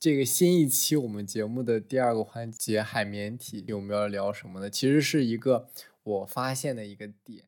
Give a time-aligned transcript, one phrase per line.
[0.00, 4.70] 这个新一期我们节目的第二个环节海绵体，我们要聊什么呢？
[4.70, 5.68] 其实是一个
[6.02, 7.44] 我发现的一个点。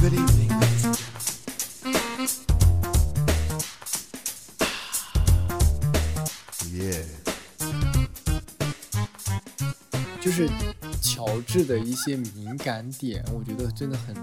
[0.00, 0.96] Good evening, ladies and
[1.84, 2.30] gentlemen.
[6.72, 7.04] Yeah.
[10.22, 10.48] 就是
[11.02, 14.16] 乔治的一些敏感点，我觉得真的很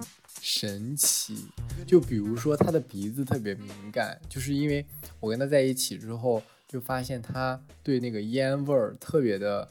[0.45, 1.47] 神奇。
[1.87, 4.85] 就比如说他的鼻子特别敏感，就是因为
[5.21, 9.69] 我跟他在一起之后，就发现他对那个烟味儿特别的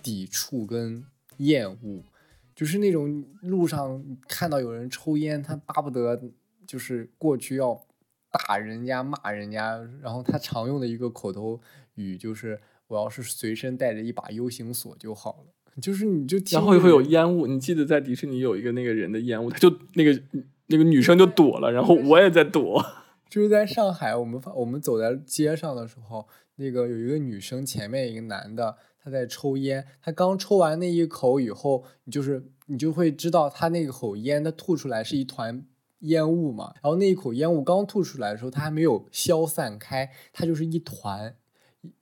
[0.00, 1.04] 抵触跟
[1.38, 2.04] 厌恶，
[2.54, 6.22] 就是那种路上看到有人抽烟，他巴不得
[6.64, 7.84] 就是过去要
[8.30, 9.76] 打人家、骂人家。
[10.00, 11.60] 然后他常用的一个口头
[11.96, 17.46] 语就是：“我要是随身带着一把 U 型锁就好了。”就是你就然后会有烟雾。
[17.46, 20.22] 你记得在迪士尼有一个那个人的烟雾，他就那个
[20.66, 22.84] 那个女生就躲了，然后我也在躲。
[23.28, 26.26] 就是在上海，我们发我们走在街上的时候，
[26.56, 35.66] 那个有一个女生前面一个男的，他在抽烟，他刚抽完那一口以后，你就是你就会知道他那口烟，他吐出来是一团
[36.00, 41.34] 烟雾嘛，然后那一口烟雾刚吐出来的时候，它还没有消散开，它就是一团，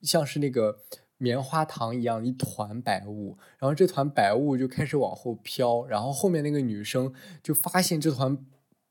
[0.02, 0.80] 像是那个
[1.18, 7.12] 棉花糖一样一团白雾，然后这团白雾就开始往后飘，然后后面那个女生
[7.42, 8.36] 就发现这团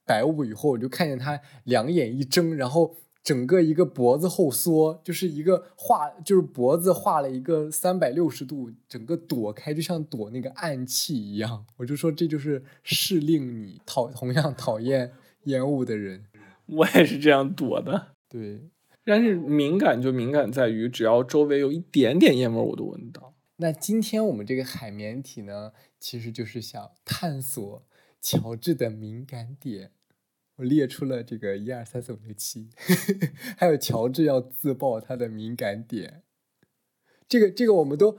[0.06, 11.66] 白雾以后，我就看见她两眼一睁，然后整个一个脖子后缩，就是一个画，就是脖子画了一个三百六十度，整个躲开，就像躲那个暗器一样。
[11.78, 16.26] 我就说这就是是令你讨同样讨厌烟雾的人。
[16.68, 18.08] 我也是这样躲的。
[18.30, 18.62] 对，
[19.06, 23.34] 但是敏感就敏感在于，只要周围有一点点烟味，我都闻到。
[23.58, 27.86] 那今天我们这个海绵体呢，其实就是想探索
[28.22, 29.92] 乔治的敏感点。
[30.58, 32.70] 我列出了这个一二三四五六七，
[33.58, 36.24] 还有乔治要自曝他的敏感点。
[37.28, 38.18] 这个这个我们都，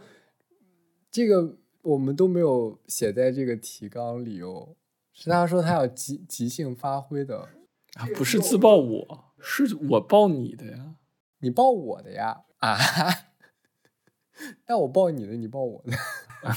[1.11, 4.77] 这个我们都没有写在这个提纲里哦。
[5.13, 7.49] 是他说他要即即兴发挥的，
[7.95, 10.97] 啊，不是自爆我，是我爆你的呀。
[11.41, 12.77] 你爆我的呀啊？
[14.67, 15.93] 那我爆你的，你爆我的。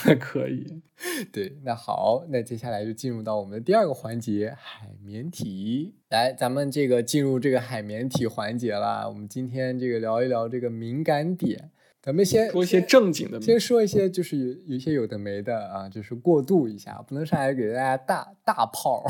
[0.05, 0.81] 那可以。
[1.31, 5.95] 对，那好，那接下来就进入到我们的第二个环节——海绵体。
[6.09, 9.07] 来，咱们这个进入这个海绵体环节了。
[9.07, 11.71] 我们今天这个聊一聊这个敏感点。
[12.01, 19.05] 咱们先说一些正经的，先说一些就是有有一些有的没的啊，就是过渡一下，不能上来给大家大大炮。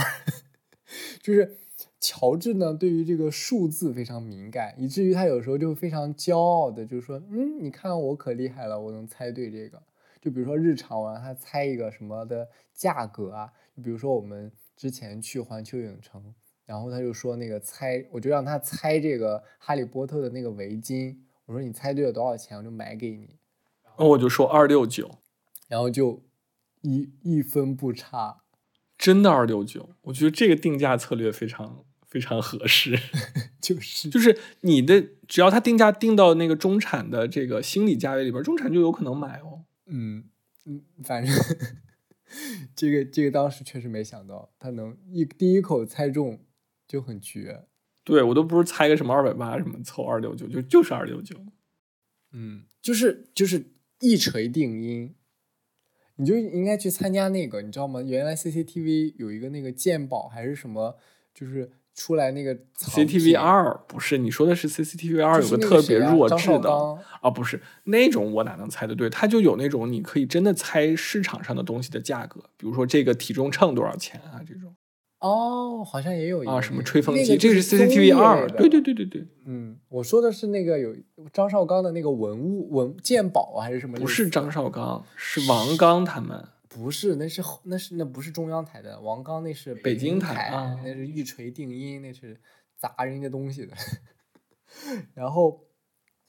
[1.21, 1.57] 就是
[2.00, 9.81] 乔治呢，对于这个数字非常敏感，以至于他有时候就非常骄傲的，就是说：“嗯，你看我可厉害了，我能猜对这个。”
[10.22, 16.34] 就比如说日常，我让他猜一个什么的价格啊，就比如说我们之前去环球影城，
[16.66, 21.16] 然后他就说那个猜，我就让他猜这个哈利波特的那个围巾，
[21.46, 23.38] 我说你猜对了多少钱，我就买给你，
[23.84, 25.19] 然后我就说二六九，
[25.68, 26.24] 然后就
[26.81, 28.41] 一一分不差，
[28.97, 32.97] 真的二六九，我觉得这个定价策略非常非常合适。
[33.62, 39.66] 就是就是你的只要他定价定到那个中产的这个心理价位里边，中产就有可能买哦。
[39.85, 40.25] 嗯
[40.66, 41.34] 嗯，反正
[42.75, 46.40] 这个这个当时确实没想到，他能一第一口猜中
[46.88, 47.66] 就很绝。
[48.03, 51.35] 对我都不是猜个什么二百八什么凑二六九，就就是二六九。
[52.31, 55.16] 嗯，就是就是一锤定音，
[56.16, 58.01] 你就应该去参加那个，你知道吗？
[58.01, 60.97] 原来 CCTV 有一个那个鉴宝还是什么，
[61.34, 66.72] 就是出来那个 CCTV 品二不是你说的是 CCTV 二有个特别弱智的
[67.22, 69.09] 啊，不是那种我哪能猜得对？
[69.09, 74.75] 它就有那种你可以真的猜市场上的东西的价格，比如说这个体重秤多少钱啊这种
[75.19, 80.96] 哦，好像也有一啊个什么吹风那机，这个是 CCTV 二，对对对对对，嗯，我说的是那个有
[81.34, 83.97] 张绍刚的那个文物文鉴宝啊，还是什么？
[83.97, 86.46] 不是张，绍刚，是王刚他们。
[86.77, 92.39] 不是，那是后那是那不是中央台的，王刚那是北京京台啊那是一锤定音，那是
[92.75, 93.73] 砸人家东西的。
[95.16, 95.67] 然后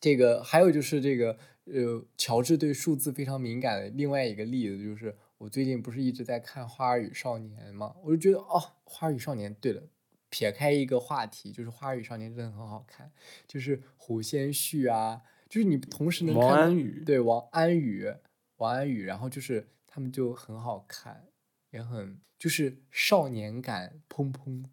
[0.01, 9.83] 这个还有就是这个呃，乔治对数字非常敏感的另外一个例子就是，我最近不是一直在看《花儿与少年》嘛，我就觉得哦，《花儿与少年》对了。
[10.31, 13.11] 撇开一个话题，就是《花儿与少年》真的很好看，
[13.47, 18.13] 就是胡先煦啊，就是你同时能看王安宇对王安宇，
[18.59, 19.67] 王安宇，然后就是
[19.99, 21.27] 他们就很好看，
[21.71, 24.65] 也很就是少年感砰砰，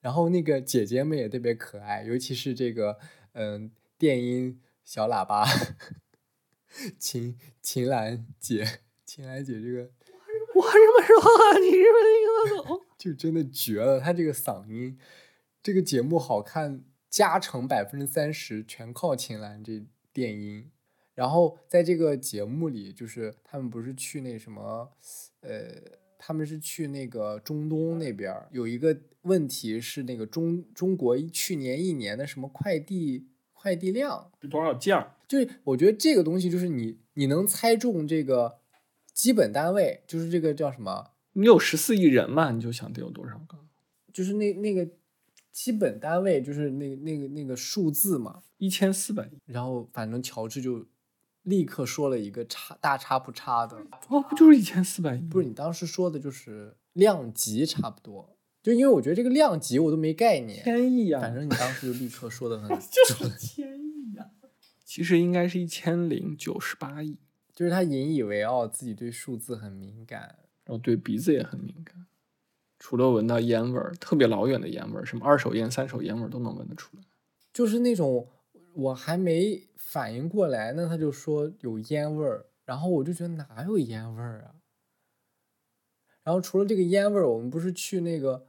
[0.00, 2.98] 然后那个姐姐们也特别可爱，尤其是这个
[3.32, 5.46] 嗯电音小喇叭
[7.00, 9.90] 秦秦岚姐，秦岚姐这个
[10.54, 12.80] 我这么说，你是不是听得懂？
[12.98, 14.98] 就真的绝了，她这个嗓音，
[15.62, 20.70] 这个节目好看加成百分之三十全靠秦岚这电音。
[21.14, 24.92] 然后在这个节目里，就是他们不是去那什么，
[25.40, 25.74] 呃，
[26.18, 35.14] 他们是去那个中东那边儿，有一个问题是那个中中国去年一年的什么快递快递量，是多少件儿？
[35.28, 38.58] 就是我觉得这个东西就是你你能猜中这个
[39.12, 43.58] 基本单位，就是这个叫什么，你有十四亿人嘛，你就想得有多少个？
[44.12, 44.88] 就是那那个
[45.50, 48.42] 基本单位，就是那个那个那个数字嘛。
[48.58, 49.40] 一千四百亿。
[49.46, 50.86] 然后反正乔治就
[51.44, 55.20] 立刻说了一个差大差不差的，哦，不就是一千四百亿？
[55.22, 64.26] 不是你当时说的就是量级差不多，就因为我觉得这个量级我都没概念，千亿啊、反正你当时就立刻说的很 就是准，千亿啊、
[64.84, 67.16] 其实应该是一千零九十八亿，
[67.54, 70.38] 就是他引以为傲，自己对数字很敏感。
[70.66, 72.06] 然后对鼻子也很敏感，
[72.78, 77.02] 除了闻到烟味儿，特别老远的烟味儿，什么二手烟、三手烟味儿都能闻得出来。
[77.52, 78.26] 就是那种
[78.74, 84.54] 我还没反应过来呢，他就说有烟味儿，然后我就觉得哪有烟味儿啊？
[86.22, 88.46] 然后除了这个烟味儿，我们不是去那个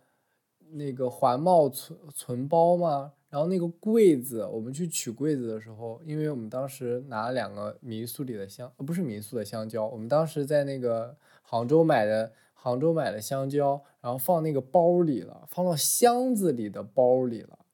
[0.71, 3.13] 那个环贸存存包吗？
[3.29, 17.64] 然后那个柜子，我们去取柜子的时候，因为我们当时拿了两个民宿里的香，呃，不是民宿的香蕉，我们当时在那个杭州买的杭州买的香蕉，然后放那个包里了，放到箱子里的包里了。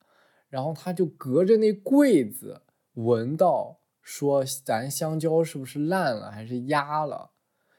[0.51, 2.61] 然后他就隔着那柜子
[2.93, 7.31] 闻到，说咱香蕉是不是烂了还是压了？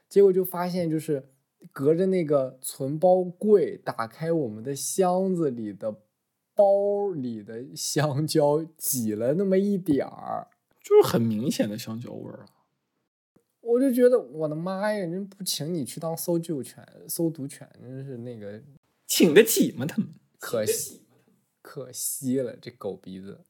[0.08, 1.28] 结果就发现就是
[1.70, 6.00] 隔着那个存包柜，打开我们的箱子里的
[6.54, 10.48] 包里的香蕉挤了那么一点儿，
[10.82, 12.48] 就是很明显的香蕉味儿啊！
[13.60, 18.60] 我就觉得我的妈呀，人不请你去当搜救犬、搜毒犬，真是那个
[19.06, 19.86] 请得起吗？
[19.86, 20.08] 他们
[20.38, 21.02] 可惜，
[21.62, 23.44] 可惜了，这狗鼻子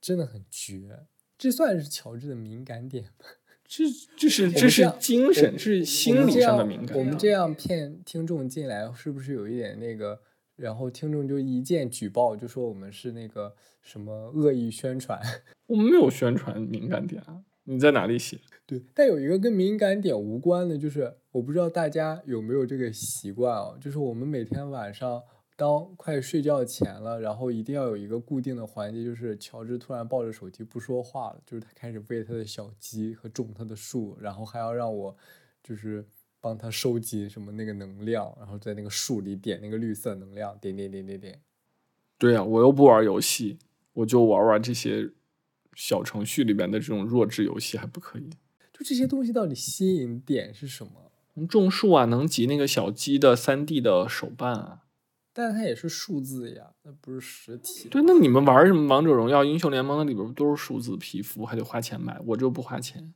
[0.00, 1.06] 真的很绝。
[1.38, 3.26] 这算是乔治的敏感点吗？
[3.64, 3.84] 这
[4.16, 6.98] 这是这是精神，这是心理上的敏感。
[6.98, 10.20] 我们这样骗听众进来，是不是有一点那个？
[10.56, 15.20] 然后听众就一键举报，就说我们是那个什么恶意宣传。
[15.68, 17.44] 我们没有宣传敏感点啊！
[17.62, 18.40] 你在哪里写？
[18.66, 25.22] 对，但有一个跟敏感点无关的，就是我不知道大家有没有这个习惯哦，就是我们每天晚上
[25.58, 35.16] 当快睡觉前了，然后一定要有一个固定的环节，就是乔治突然抱着手机不说话了，就是他开始喂他的小鸡和种他的树，然后还要让我
[35.60, 36.06] 就是
[36.40, 41.40] 帮他收集什么那个能量，然后在那个树里点那个绿色能量，点点点点点。
[42.16, 43.58] 对呀、我又不玩游戏，
[43.94, 45.10] 我就玩玩这些
[45.74, 48.30] 小程序里边的这种弱智游戏，还不可以？
[48.72, 51.10] 就这些东西到底吸引点是什么？
[51.34, 54.84] 能种树啊，能集那个小鸡的三 D 的手办啊。
[55.38, 57.88] 但它也是数字呀，那不是实体。
[57.88, 62.20] 对，那你们玩什么王者荣耀、英雄联盟的里边不都是数字皮肤，还得花钱买？
[62.26, 63.14] 我就不花钱，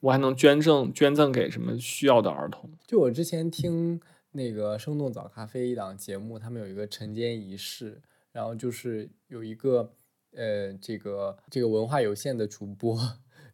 [0.00, 2.70] 我还能捐赠捐赠给什么需要的儿童。
[2.86, 4.00] 就我之前听
[4.32, 8.00] 那个生动早咖啡一档节目，他们有一个晨间仪式，
[8.32, 9.92] 然后就是有一个
[10.32, 12.98] 呃这个这个文化有限的主播，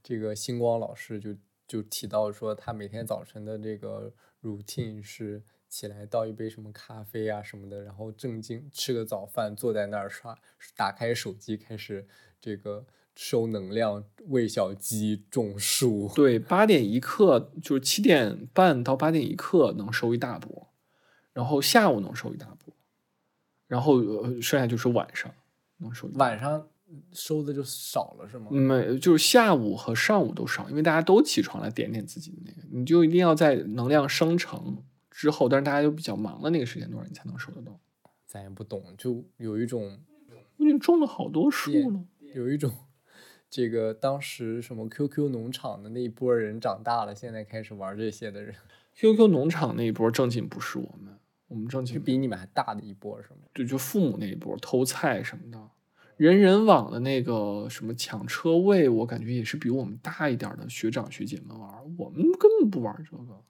[0.01, 1.35] 这个星光老师就
[1.67, 4.13] 就提到说，他每天早晨的这个
[4.43, 10.37] routine 是起来倒一杯什么咖啡啊什么的，然后正经吃个早饭，坐在那儿刷，
[10.77, 12.07] 打开手机开始
[12.41, 12.85] 这个
[13.15, 16.11] 收能量，喂小鸡，种树。
[16.17, 20.69] 对，八点一刻就是七点半到八点一刻能收一大波，
[21.33, 22.75] 然后下午能收一大波，
[23.69, 25.33] 然后呃剩下就是晚上
[25.79, 26.27] 能收一大波。
[26.27, 26.69] 晚上
[27.13, 28.51] 收的就少了是吗？
[28.51, 37.79] 没，就是下午和上午都少，因为大家都起床来点点自己的那个，你就一定要在能量生成之后，但是大家又比较忙的那个时间段，你才能收得到。
[38.27, 39.99] 咱也不懂，就有一种
[40.57, 42.73] 我已经种了好多树点了，有一种，
[43.51, 48.55] 这个当时什么 QQ 农场的那一波人长大了，现在开始玩这些的人
[48.95, 53.41] ，QQ 农场那一波正经不是我们，我们正是经比你们还大的一波，是吗？
[53.53, 55.59] 对，就父母那一波偷菜什么的，
[56.17, 63.43] 人人网的那个什么抢车位，我感觉也是比我们大一点的学长学姐们玩，我们根本不玩这个。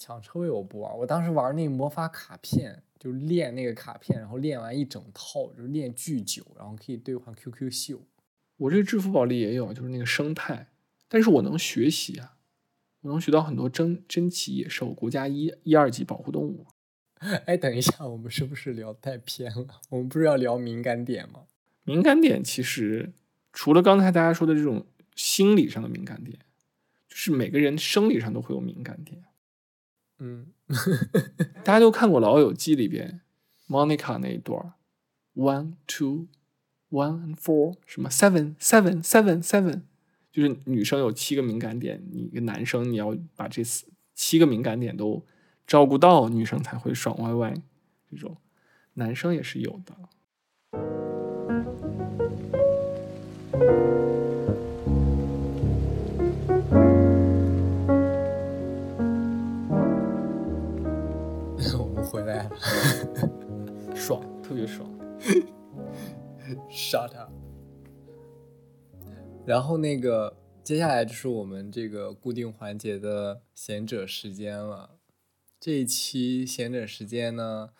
[0.00, 8.00] 抢车位我不玩，我当时玩那个魔法卡片，就练那个卡片，然后练完一整套，就练巨久，然后可以兑换 QQ 秀。
[8.56, 10.68] 我这支付宝里也有，就是那个生态，
[11.06, 12.38] 但是我能学习啊，
[13.02, 16.66] 我能学到很多珍珍奇野兽，国家一一二级保护动物。
[17.44, 19.66] 哎，等一下，我们是不是聊太偏了？
[19.90, 21.42] 我们不是要聊敏感点吗？
[21.84, 23.12] 敏感点其实
[23.52, 26.38] 除了刚才大家说的这种心理上的敏感点，
[27.08, 29.24] 就是每个人生理上都会有敏感点。
[30.20, 30.46] 嗯，
[31.64, 33.22] 大家都看过《老友记》里边
[33.68, 34.74] Monica 那一段儿
[35.34, 36.26] ，one two
[36.90, 39.80] one and four 什么 seven seven seven seven，
[40.30, 45.24] 就是女生有七个敏感点，你一个男生你要把这四七个敏感点都
[45.66, 47.54] 照顾到，女生才会爽歪歪。
[48.10, 48.36] 这种
[48.94, 49.96] 男生也是有的。
[64.50, 64.90] 特别爽。
[66.68, 67.30] ，shut up。
[69.46, 74.98] 然后那个接下来就是我们这个固定环节的贤者时间了。
[75.60, 77.70] 这一期贤者时间呢，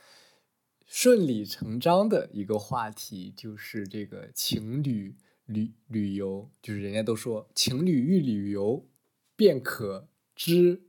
[0.86, 8.86] 顺理成章的一个话题就是这个情侣旅旅游，就是人家都说情侣欲旅游，
[9.34, 10.84] 便可知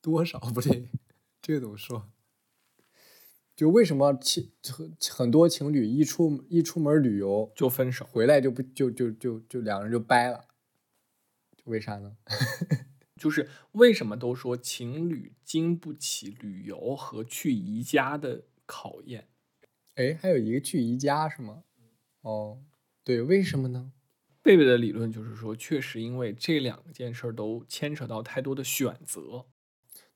[0.00, 0.38] 多少？
[0.38, 0.90] 不对，
[1.42, 2.12] 这个怎么说？
[3.56, 10.44] 就为什么情很很多情侣一出一出门旅游就分手，回来就不就就就就两个人就掰了，
[11.64, 12.16] 为啥呢？
[13.16, 19.28] 就是为什么都说情侣经不起旅游和去宜家的考验？
[19.94, 21.62] 哎，还有一个去宜家是吗？
[22.22, 22.58] 哦，
[23.04, 23.92] 对，为什么呢？
[24.42, 29.46] 贝贝的理论就是说，确实因为这两件事儿都牵扯到太多的选择。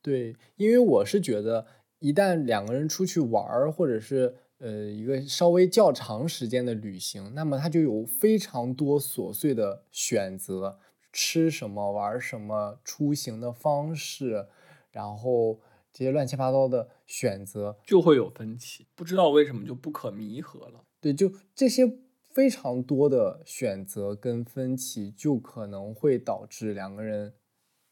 [0.02, 1.66] 对，因为我是觉得，
[2.00, 10.78] 一旦两个人出去玩儿，或者是呃一个稍微较长时间的旅行，那么他就有非常多琐碎的选择，
[11.12, 14.46] 吃什么、玩什么、出行的方式，
[14.90, 15.60] 然后
[15.92, 20.84] 这些乱七八糟的选择，就会有分歧，不知道为什么就不可弥合了。
[21.00, 27.34] 对，就这些非常多的选择跟分歧，就可能会导致两个人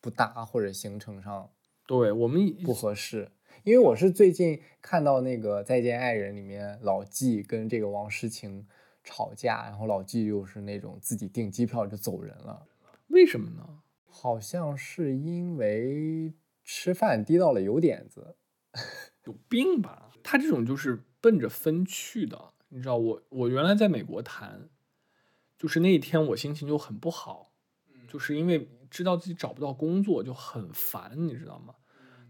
[0.00, 1.50] 不搭或者行程上
[1.88, 3.30] 对我们不合适。
[3.64, 8.66] 因为我是最近看到那个《再见爱人》里面老纪跟这个王诗晴
[9.02, 12.66] 吵架，然后老纪又是那种自己订机票就走人了，
[13.08, 13.80] 为什么呢？
[14.08, 16.32] 好像是因为
[16.64, 18.36] 吃饭滴到了油点子。
[19.24, 20.10] 有病吧？
[20.22, 24.68] 他这种就是奔着分去的，你知道我我原来在美国谈，
[25.58, 27.52] 就是那一天我心情就很不好，
[28.06, 31.74] 就是因为知道自己找不到工作就很烦，你知道吗？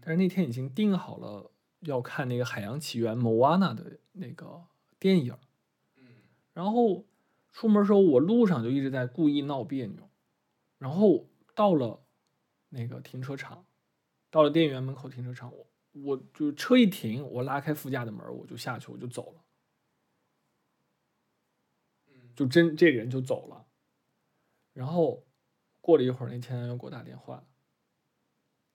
[0.01, 1.51] 但是那天已经定好了
[1.81, 4.65] 要看那个《海洋奇缘》Moana 的那个
[4.99, 5.37] 电影，
[6.53, 7.05] 然后
[7.51, 10.09] 出门时候我路上就一直在故意闹别扭，
[10.77, 12.01] 然后到了
[12.69, 13.65] 那个停车场，
[14.29, 19.43] 到了电影院门口停车场，我我就车一停，我拉开副驾的门，我就下去，我就走了，
[22.35, 23.65] 就真这人就走了。
[24.73, 25.25] 然后
[25.81, 27.43] 过了一会儿，那前男友给我打电话，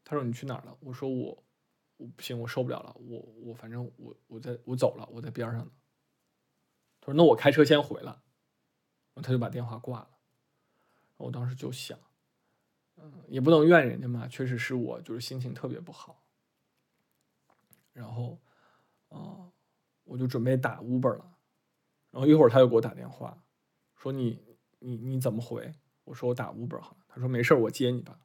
[0.05, 0.77] 他说你去哪儿了？
[0.81, 1.45] 我说我
[1.97, 5.73] 我不行，我受不了了，我我反正我我在我走了，我在边上呢。
[7.01, 8.23] 他说那我开车先回了，
[9.17, 10.11] 他就把电话挂了。
[11.17, 11.99] 我当时就想，
[12.97, 16.25] 嗯，也不能怨人家嘛，确实是我就是心情特别不好。
[17.93, 18.41] 然后，
[19.09, 19.53] 啊、
[20.05, 21.37] 我就准备打 Uber 了。
[22.11, 23.43] 然后一会儿他又给我打电话，
[23.97, 24.43] 说你
[24.81, 25.75] 你你怎么回？
[26.05, 27.05] 我说我打 Uber 好了。
[27.09, 28.19] 他说没事，我接你吧。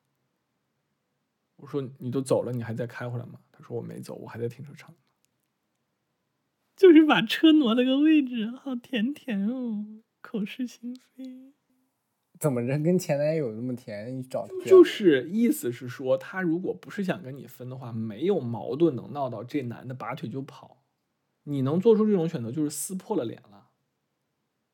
[1.57, 3.39] 我说你都走了，你还在开回来吗？
[3.51, 4.95] 他说我没走，我还在停车场。
[6.75, 11.53] 就是把车挪了个位置，好甜甜哦，口是心非。
[12.39, 14.15] 怎么着跟前男友那么甜？
[14.15, 20.83] 你找他就是意思是说，他如果不是想跟你分的话，没有矛盾能闹到这男的拔腿就跑。
[21.45, 23.69] 你能做出这种选择，就是撕破了脸了。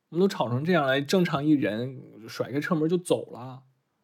[0.09, 3.63] 我们都吵成这样了，正常一人甩开车门就走了，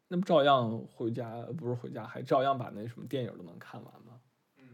[0.10, 1.42] 那不照样回家？
[1.58, 4.20] 不是回家，还照样把那什么电影都能看完吗？
[4.58, 4.66] 嗯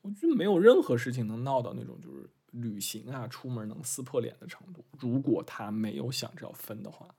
[0.00, 4.84] 我觉得没有任何事情能闹到那种就是旅行啊、出门能撕破脸的程度。
[4.98, 7.14] 如果他没有想着要分的话，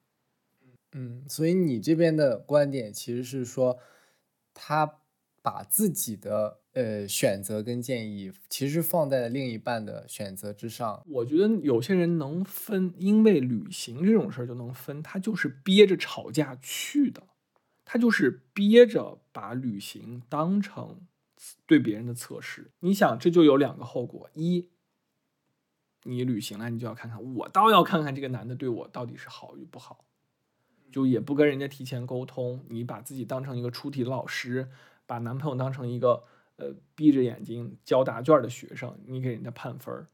[0.93, 3.77] 嗯，所以你这边的观点其实是说，
[4.53, 4.99] 他
[5.41, 11.03] 把自己的呃选择跟建议，其实放在了另一半的选择之上。
[11.09, 17.23] 我觉得有些人能分，因为旅行这种事儿就能分，他就是憋着吵架去的，
[17.85, 21.07] 他就是憋着把旅行当成
[21.65, 22.71] 对别人的测试。
[22.79, 24.69] 你想，这就有两个后果：一，
[26.03, 30.05] 你旅行了，你就要看看，我倒要看看这个男的对我到底是好与不好，
[30.91, 34.69] 就也不跟人家提前沟通，你把自己当成一个出题老师，
[35.05, 36.23] 把男朋友当成一个
[36.55, 40.07] 呃闭着眼睛交答卷的学生，你给人家判分儿。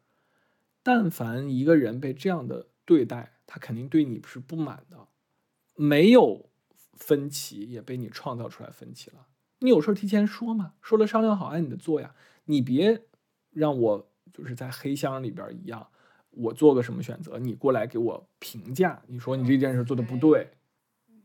[0.83, 5.07] 但凡一个人被这样的对待，他肯定对你是不满的。
[5.75, 6.49] 没有
[7.01, 9.25] 分歧，也被你创造出来分歧了。
[9.59, 12.13] 你有事儿提前说嘛，说了商量好按你的做呀。
[12.45, 13.03] 你别
[13.49, 15.87] 让我就是在黑箱里边一样，
[16.29, 20.51] 我做个什么选择，你过来给我评价，你说你这件事做的不对，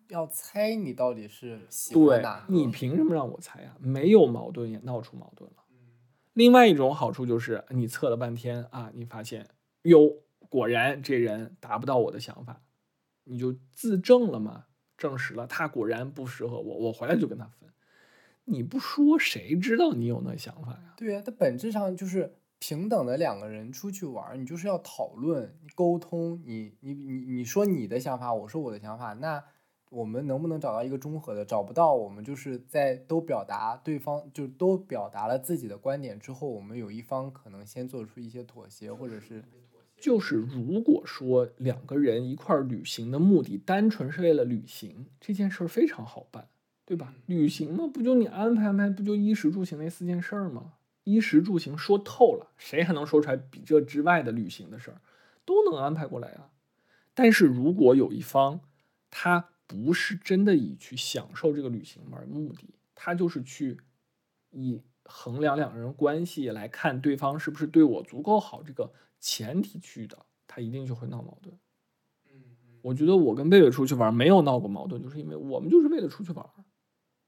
[0.08, 2.44] 要猜你到底是喜欢？
[2.48, 3.76] 你凭什么让我猜呀？
[3.78, 5.64] 没有矛盾也闹出矛盾了。
[6.32, 9.48] 另外一种好处就是你测了半天啊，你发现
[9.82, 10.12] 哟，
[10.50, 12.62] 果然这人达不到我的想法，
[13.24, 14.65] 你就自证了嘛，
[14.96, 17.68] 证实了他果然不适合我，我回来就跟他分。
[18.44, 20.94] 你不说，谁知道你有那想法呀？
[20.96, 29.42] 对呀、它本质上就是平等的两个人出去玩，你就是要讨论、沟通，你你你你说你的想法，我说我的想法，那
[29.90, 31.44] 我们能不能找到一个中和的？
[31.44, 39.44] 找不到，我们就是在都表达对方，就都表达了自己的观点之后，我们有一方可能先做出一些妥协，或者是
[39.96, 46.48] 就是如果说两个人一块儿旅行的目的单纯是为了旅行，这件事儿非常好办，
[46.84, 47.14] 对吧？
[47.26, 50.74] 旅行嘛，不就你安排安排，不就衣食住行那四件事儿吗？
[51.04, 55.00] 衣食住行说透了，谁还能说出来比这之外的旅行的事儿？
[55.44, 56.50] 都能安排过来啊。
[57.14, 58.60] 但是如果有一方
[59.10, 63.78] 他不是真的以去享受这个旅行为目的，他就是去
[64.50, 71.58] 以衡量两个人关系来看对方是不是对我足够好这个前提去的，他一定就会闹矛盾。
[72.82, 76.46] 我觉得我跟贝贝出去玩没有闹过矛盾，就是因为我们就是为了出去玩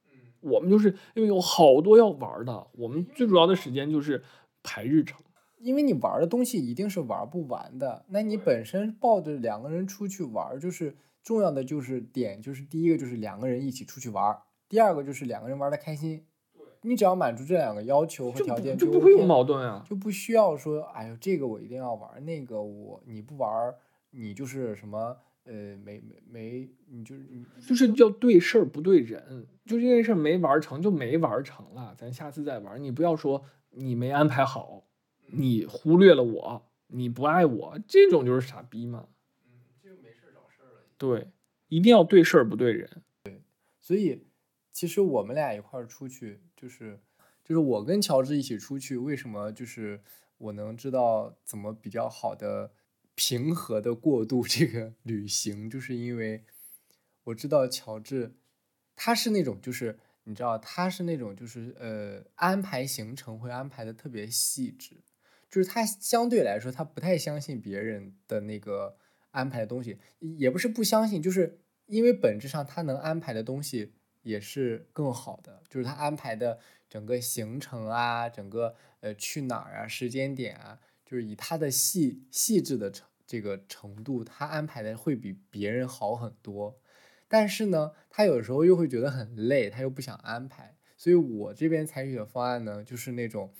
[0.06, 4.22] 嗯，我们就是因为有好多要玩的，我们最主要的时间就是
[4.62, 5.20] 排日程。
[5.56, 16.24] 因为你玩的东西一定是玩不完的，那你本身抱着两个人出去玩，就是重要的就是点，就是第一个就是两个人一起出去玩，第二个就是两个人玩的开心。
[16.82, 19.84] 你只要满足这两个要求和条件，就不会有矛盾啊。
[19.88, 23.74] 就不需要说，哎呦，这个我一定要玩，那个我你不玩，
[24.10, 32.82] 你就是什么呃，没没没，你就是你就是要对事儿不对人，就这件事儿没玩成就没玩成了，咱下次再玩。
[32.82, 34.84] 你不要说你没安排好，
[35.26, 39.08] 你忽略了我，你不爱我，这种就是傻逼嘛。
[39.82, 40.82] 这就没事找事儿了。
[40.96, 41.30] 对，
[41.68, 43.02] 一定要对事儿不对人。
[43.22, 43.42] 对
[43.80, 44.27] 所以
[44.78, 47.00] 其实我们俩一块儿出去，就是
[47.42, 50.00] 就是我跟乔治一起出去，为什么就是
[50.36, 52.70] 我能知道怎么比较好的
[53.16, 56.44] 平和的过渡这个 旅行，就是因为
[57.24, 58.36] 我知道乔治
[58.94, 65.02] 他是那种就是你知道他是那种就是呃安排行程会安排的特别细致，
[65.50, 68.96] 就是他相对来说他不太相信别人的那个
[69.32, 73.94] 安排的东西，也不是不相信，就是因为本质上他能安排的东西
[74.28, 76.58] 也是更好的，就是他安排的
[76.90, 86.78] 整个行程啊，整个呃去哪儿啊，时间点啊，就是以他的细细致的程这个程度，他安排的会比别人好很多。
[87.26, 90.76] 但是呢，他有时候又会觉得很累，他又不想安排。
[90.96, 93.54] 所以我这边采取的方案呢，就是那种，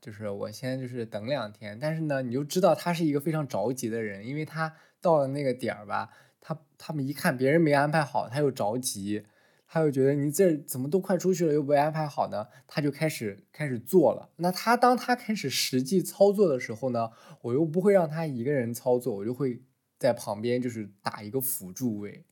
[0.00, 9.24] 就是我先就是等两天，但是呢，你就知道他是一个非常着急的人，因为他到了那个点儿吧，他他们一看别人没安排好，他又着急，
[9.70, 12.46] 他又觉得你这怎么都快出去了又不安排好呢？
[12.66, 14.30] 他就开始开始做了。
[14.36, 17.10] 那他当他开始实际操作的时候呢，
[17.42, 19.62] 我又不会让他一个人操作，我就会
[19.98, 22.24] 在旁边就是打一个辅助位。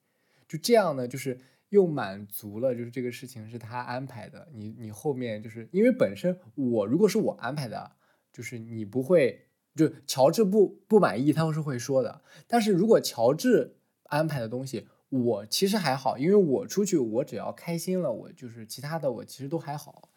[0.49, 7.93] 就这样呢，就是又满足了，就是这个事情是他安排的，你你后面就是因为本身我如果是我安排的，
[8.33, 12.23] 就是你不会，就乔治不不满意，他是会说的。
[12.47, 20.11] 但是如果乔治安排的东西，我其实还好，因为我出去我只要开心了，我就是其他的我其实都还好，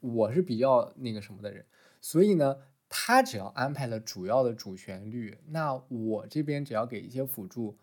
[0.00, 1.66] 我是比较那个什么的人，
[2.00, 2.58] 所以呢。
[2.94, 7.78] 他只要安排了主要的主旋律，那我这边只要给一些辅助，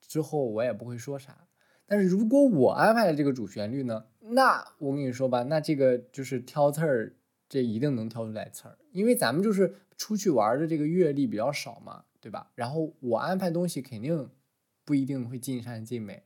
[0.00, 1.48] 之后我也不会说啥。
[1.84, 7.16] 但是如果我安排了这个主旋律呢，那我跟你说吧，那这个就是挑刺儿，
[7.48, 12.52] 这一定能挑出来刺儿，因为咱们就是出去玩的这个阅历比较少嘛，对吧？
[12.54, 14.30] 然后我安排东西肯定
[14.84, 16.24] 不一定会尽善尽美，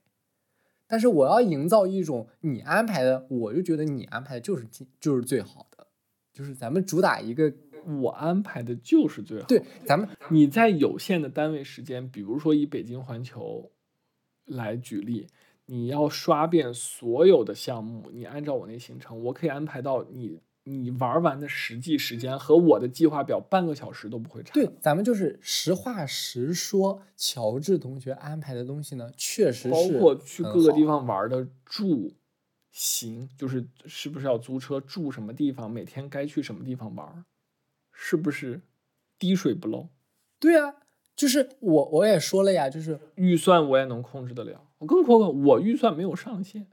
[0.87, 5.87] 但是我要营造一种你安排的，我就觉得你安排的就是尽就是最好的，
[6.33, 7.53] 就是咱们主打一个
[8.01, 9.47] 我安排的就是最好。
[9.47, 13.71] 对，咱们你在有限的单位时间，比如说以北京环球
[14.45, 15.27] 来举例，
[15.67, 24.53] 你要刷遍所有的项目，你按照我那行程，我可以安排到你你玩完的实际时间和我的计划表半个小时都不会差。
[24.53, 32.15] 对，咱们就是实话实说，乔治同学安排的东西呢，确实包括去各个地方玩的住
[32.73, 37.25] 行，就是是不是要租车住什么地方，每天该去什么地方玩，
[37.93, 38.61] 是不是
[39.21, 39.89] 滴水不漏？
[40.41, 40.75] 对啊，
[41.15, 46.67] 就是我我也说了呀，就是预算我也能控制得了，我更何况我预算没有上限。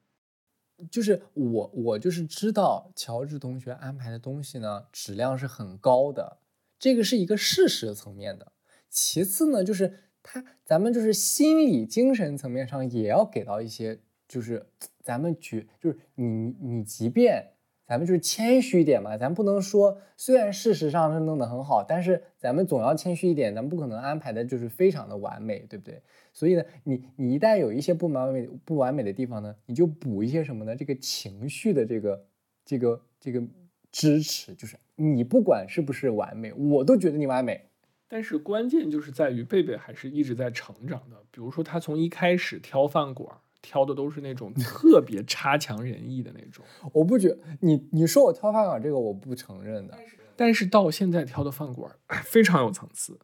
[0.92, 6.38] 就是我我就是知道乔治同学安排的东西呢，质量是很高的，
[6.80, 8.52] 这个是一个事实层面的。
[8.90, 14.68] 其次呢，就是他咱们就是心理精神层面上也要给到一些，就是
[15.02, 17.53] 咱们觉就是你你即便
[17.86, 26.02] 咱们就是谦虚一点嘛，咱不能说虽然事实上是弄得很好，但是咱们总要谦虚一点，咱们不可能安排的就是非常的完美，对不对？
[26.34, 30.76] 所以呢，你你一旦有一些不完美不完美的地方呢，你就补一些什么呢？
[30.76, 32.26] 这个情绪的这个
[32.66, 33.44] 这个这个
[33.92, 37.66] 支持，就是你不管是不是完美，我都觉得你完美。
[38.08, 41.18] 但是关键就是在于贝贝还是一直在成长的。
[41.32, 49.98] 比如说，他从一开始挑饭馆，挑的都是那种特别差强人意的那种， 我不觉你你说我挑饭馆这个我不承认的，
[50.36, 51.92] 但是到现在挑的饭馆
[52.24, 53.18] 非常有层次，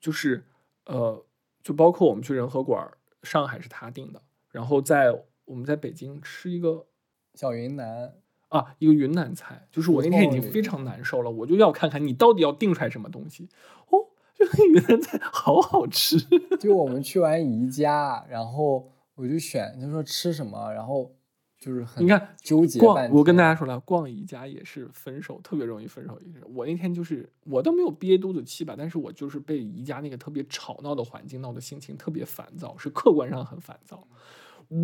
[0.00, 0.44] 就是
[0.86, 1.26] 呃，
[1.62, 2.88] 就包括我们去仁和馆，
[3.22, 6.86] 上海是他订的，然后在我们在北京吃一个
[7.34, 8.14] 小云南
[8.48, 13.48] 啊，一个云南菜，就是我那天已经非常难受了，我就要看看你到底要定出来什么东西。
[13.88, 16.16] 哦，这个云南菜好好吃，
[16.60, 21.12] 就我们去完宜家，然后我就选，他说吃什么，然后
[21.58, 26.48] 就是很你看纠结逛，我跟大家说了，逛宜家也是分手特别容易分手一个人。
[26.54, 34.06] 我那天就是我都没有憋肚子气吧，但是我就是被宜家那个特别吵闹的环境闹得心情特别烦躁，是客观上很烦躁。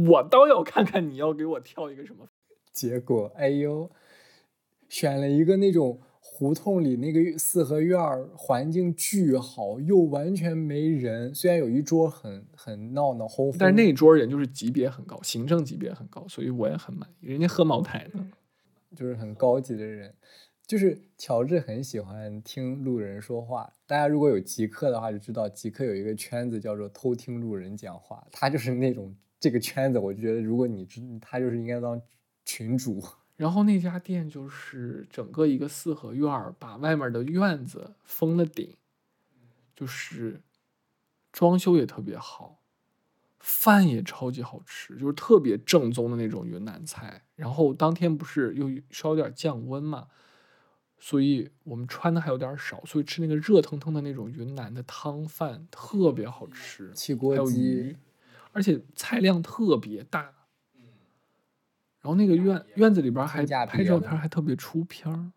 [0.08, 2.26] 我倒要看看你要给我挑一个什么。
[2.72, 3.88] 结果，哎呦，
[4.88, 6.00] 选了一个那种
[6.36, 11.32] 胡同里那个四合院儿，环境巨好，又完全没人。
[11.32, 17.28] 虽然有一桌很很闹闹哄哄，但是那一桌人就是级别很高，行政级别很高，所以我也很满意。
[17.28, 18.28] 人家喝茅台呢，
[18.96, 20.12] 就是很高级的人。
[20.66, 32.02] 就是乔治很喜欢听路人说话，大家如果有极客的话就知道，极客有一个圈子叫做偷听路人讲话，他就是那种这个圈子，我就觉得如果你知，他就是应该当
[32.44, 33.00] 群主。
[33.36, 38.76] 然后那家店就是整个一个四合院儿，把外面的院子封了顶，
[39.74, 40.40] 就是
[41.32, 42.60] 装修也特别好，
[43.40, 47.24] 饭也超级好吃，就是特别正宗的那种云南菜。
[47.34, 50.06] 然后当天不是又稍有点降温嘛，
[51.00, 57.96] 所以我们穿的还有点少，所以吃那个热腾腾的那种云南的汤饭特别好吃，汽还有锅鸡鱼，
[58.52, 60.32] 而且菜量特别大。
[62.04, 65.32] 然后那个院院子里边还拍照片还特别出片儿，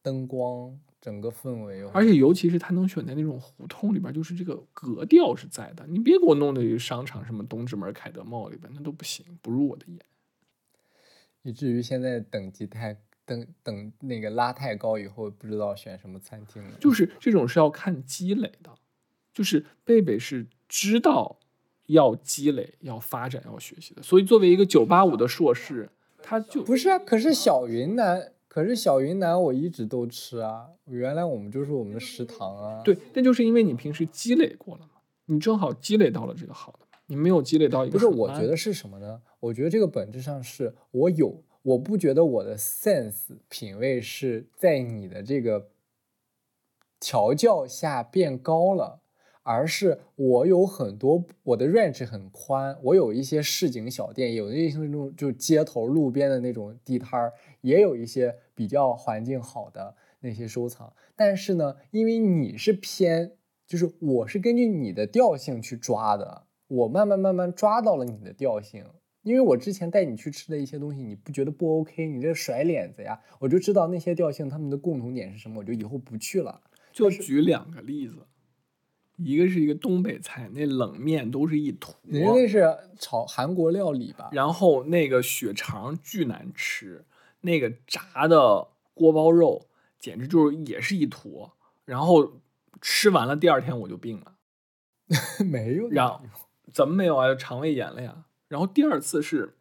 [0.00, 5.86] 灯光，整个氛围而且尤其是他能选在那种胡同里边，就是这个格调是在的。
[5.86, 9.98] 你别给我弄的商场什么东直门、凯德茂里边，那都不行，不入我的眼。
[11.42, 16.78] 以至于现在等级太等等那个拉太高以后，不知道选什么餐厅了。
[16.80, 18.74] 就是这种是要看积累的，
[19.34, 21.38] 就是贝贝是知道
[21.84, 24.02] 要积累、要发展、要学习的。
[24.02, 25.90] 所以作为一个九八五的硕士，
[26.22, 30.68] 他就不是啊，可是小云南，可是小云南我一直都吃啊。
[30.86, 39.20] 原来我们就是我们的食堂啊。，对，那就是因为你平时积累过了嘛，你正好积累到了这个好的，你没有积累到一个不是，我觉得是什么呢？
[39.40, 45.68] 我觉得这个本质上是我有，我不觉得我的 sense 品味是在你的这个
[46.98, 49.00] 调教下变高了。
[49.48, 57.32] 而是我有很多我的 range 很宽，我有一些市井小店，有一些那种就街头路边的那种地摊儿，
[57.62, 60.92] 也有一些比较环境好的那些收藏。
[61.16, 63.32] 但是呢，因为你是偏，
[63.66, 68.84] 就是我是根据你的调性去抓的，我慢慢慢慢抓到了你的调性。
[69.22, 76.60] 因为我之前带你去吃的一些东西，你不觉得不 OK，你这甩脸子呀，我就知道那些调性他们的共同点是什么，我就以后不去了。
[76.92, 78.26] 就举两个例子，
[79.18, 84.30] 一个是一个东北菜，那冷面都是一坨，人家那是炒韩国料理吧？
[84.32, 87.04] 然后那个血肠巨难吃，
[87.40, 89.66] 那个炸的锅包肉
[89.98, 91.52] 简直就是也是一坨，
[91.84, 92.40] 然后
[92.80, 94.36] 吃完了第二天我就病了，
[95.44, 96.20] 没有，然后
[96.72, 97.34] 怎么没有啊？
[97.34, 98.24] 肠胃炎了呀。
[98.46, 99.58] 然后第二次是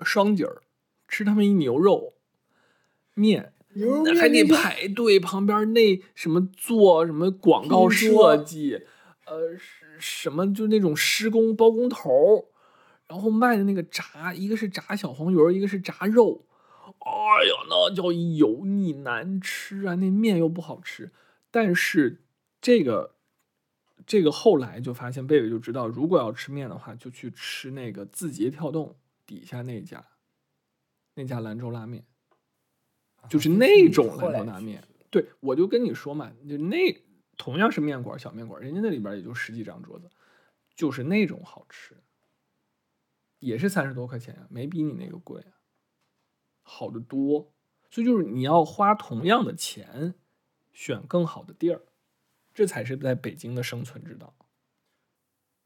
[0.00, 0.62] 双井儿，
[1.08, 2.14] 吃他们一牛肉
[3.14, 8.82] 面，牛肉那还得排队，旁边那什么做什么广告设计，
[9.26, 12.48] 呃，是什么就那种施工包工头，
[13.08, 16.46] 然后卖的那个炸，一个是炸小黄鱼，一个是炸肉，
[16.98, 21.12] 哎呀，那叫油腻难吃啊，那面又不好吃。
[21.50, 22.22] 但是
[22.60, 23.14] 这个
[24.06, 30.04] 这个后来就发现，贝贝就知道，如果要吃面的话，就去吃那个字节跳动底下那家，
[31.14, 32.04] 那家兰州拉面。
[33.28, 34.82] 就是那种兰州拉面。
[35.10, 37.04] 对，我就跟你说嘛，就那
[37.36, 40.10] 同样是面馆小面馆，人家那里边也就十几张桌子，
[40.74, 41.96] 就是那种好吃，
[43.38, 45.54] 也是三十多块钱呀、没比你那个贵啊，
[46.62, 47.52] 好的多。
[47.90, 50.14] 所以就是你要花同样的钱，
[50.72, 51.82] 选更好的地儿。
[52.52, 54.34] 这才是在北京的生存之道。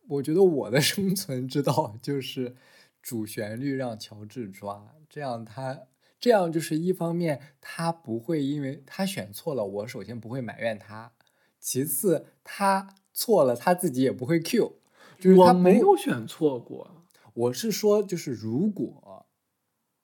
[0.06, 2.54] 我觉得我的 生存之道就是
[3.00, 5.86] 主旋律让乔治抓，这样他
[6.20, 11.12] 这样就是一方面他不会因为他选错了，我首先不会埋怨他，
[11.61, 14.76] 其次他错了他自己也不会 Q，
[15.18, 17.04] 就是他我没有选错过，
[17.35, 19.26] 我是说，就是如果，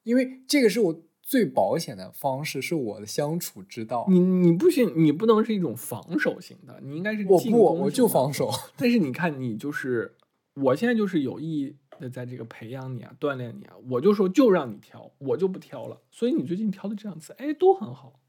[0.05, 4.07] 因为这个是我最保险的方式，是我的相处之道。
[4.09, 8.50] 你你不行，你不能是一种防守型的，你应该是我不，进攻我就防守。
[8.77, 10.16] 但是你看，你就是
[10.55, 16.00] 我现在就是有意的在这个培养你啊，锻炼你啊，我就说就让你挑，我就不挑了。
[16.11, 18.20] 所以你最近挑的这两次，哎，都很好。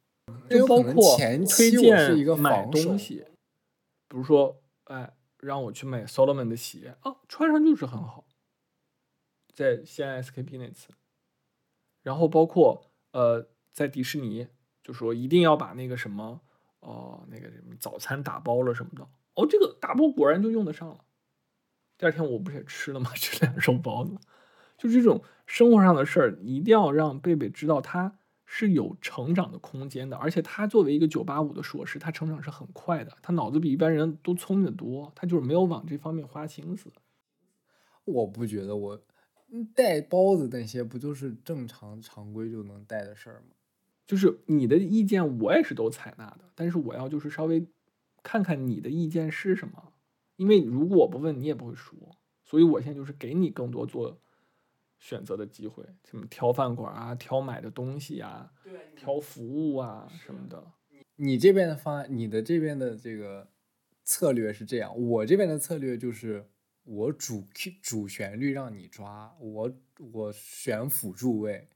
[0.50, 3.26] 就包括前推期我是一个荐买东西，
[4.08, 8.26] 比如说，哎，让我去买 Solomon 的鞋啊，穿上就是很好。
[9.54, 10.90] 在西安 SKP 那次，
[12.02, 14.48] 然后包括呃，在迪士尼
[14.84, 16.42] 就说一定要把那个什么
[16.82, 21.05] 哦、那个什么早餐打包了什么的，哦，这个打包果然就用得上了。
[21.98, 23.10] 第二天我不是也吃了吗？
[23.16, 24.18] 吃两肉包子，
[24.78, 36.92] 就这种生活上的事儿，一定要让贝贝知道他是有成长的空间的，而且他作为一个九八五的硕士，他成长是很快的，他脑子比一般人都聪明的多，他就是没有往这方面花心思。
[38.04, 39.02] 我不觉得我
[39.52, 43.56] 嗯带包子那些不就是正常常规就能带的事儿吗？
[44.06, 47.68] 就是你的意见我也是都采纳的，但是我要就是稍微
[48.22, 49.94] 看看你的意见是什么，
[50.36, 51.98] 因为如果我不问你也不会说，
[52.44, 54.20] 所以我现在就是给你更多做
[55.00, 58.52] 选择的机会，什么挑饭馆啊，挑买的东西啊，
[58.96, 60.72] 挑服务啊什么的。
[61.16, 63.50] 你这边的方案，你的这边的这个
[64.04, 66.50] 策略是这样，我这边的策略就是
[66.84, 67.44] 我主
[67.82, 69.74] 主旋律让你抓，我
[70.12, 71.70] 我选辅助位。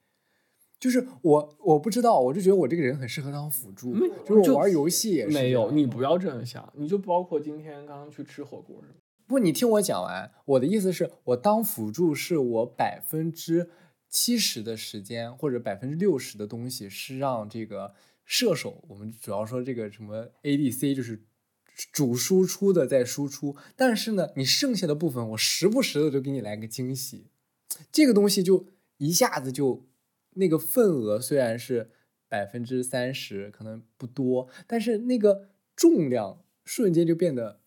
[0.80, 8.94] 就是我我不知道，我就觉得我这个人很适合当辅助，没就是我玩游戏也是没有，你不要这样想，你就包括今天刚刚去吃火锅什么，
[9.28, 10.32] 不，你听我讲完。
[10.46, 13.70] 我的意思是我当辅助是我百分之
[14.10, 21.26] 七十的时间或者百分之六十的东西是让这个射手，我们主要说这个什么 ADC 就是
[21.92, 27.28] 主输出的在输出，但是呢，你剩下的部分我时不时的就给你来个惊喜，
[27.92, 28.65] 这个东西就
[28.98, 29.88] 一下子就
[30.39, 31.91] 那个份额虽然是
[32.28, 37.62] 百分之三十，可能不多，但是那个重量瞬间就变得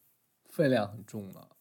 [0.49, 1.57] 分量很重了。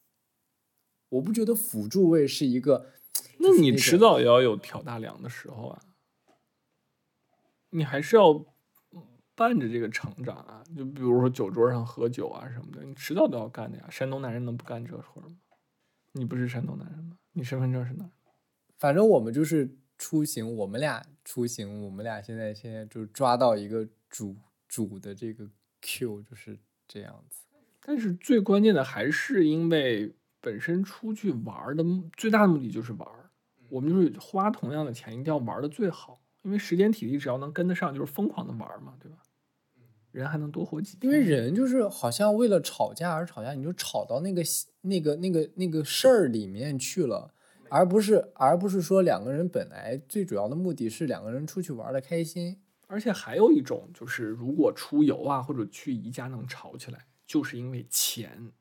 [1.10, 2.91] 我不觉得辅助位是一个，
[3.39, 5.82] 那你迟早也要有挑大梁的时候啊，
[7.71, 8.45] 你还是要
[9.36, 10.63] 伴着这个成长啊。
[10.76, 13.89] 就比如说酒桌上喝酒啊什么的，你迟早都要干的呀。
[13.89, 15.36] 山东男人能不干这活儿吗？
[16.13, 17.17] 你不是山东男人吗？
[17.34, 18.12] 你身份证是哪儿？
[18.78, 24.36] 反正我们就是出行，我们俩出行，我们俩现在现在就抓到一个主
[24.68, 25.48] 主的这个
[25.80, 27.44] Q 就是这样子。
[27.84, 31.86] 但是最关键的还是因为本身出去玩儿的
[32.18, 33.30] 最大的目的就是玩儿，
[33.70, 39.20] 我们就是花同样的钱，一定要玩的最好，因为时间体力只要能跟得上，就是疯狂的玩儿嘛，对吧？
[40.12, 41.12] 人还能多活几天。
[41.14, 44.42] 因为人就是好像为了吵架而吵架，你就吵到那个
[44.82, 47.36] 那个那个那个事儿里面去了，
[47.73, 52.62] 而不是而不是说两个人本来最主要的目的是两个人出去玩的开心。
[52.88, 58.51] 而且还有一种就是，如果出游啊或者去宜家能吵起来，就是因为钱。